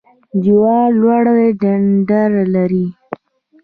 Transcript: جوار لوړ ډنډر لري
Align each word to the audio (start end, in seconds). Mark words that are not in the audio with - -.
جوار 0.43 0.89
لوړ 1.01 1.23
ډنډر 1.59 2.29
لري 2.55 2.85